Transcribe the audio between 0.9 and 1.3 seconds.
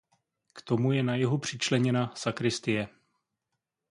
je na